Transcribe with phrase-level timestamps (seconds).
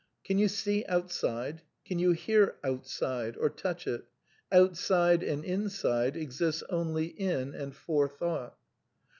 [0.23, 1.61] Can you see "outside"?
[1.85, 4.03] Can you hear" outside" or touch it?
[4.51, 8.57] Outside (and inside) ex ists only in and for thought.